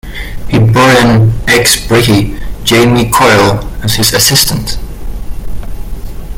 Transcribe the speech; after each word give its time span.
He 0.49 0.57
brought 0.57 0.97
in 0.97 1.31
ex-brickie 1.47 2.39
Jamie 2.63 3.11
Coyle 3.11 3.63
as 3.83 3.97
his 3.97 4.15
assistant. 4.15 4.79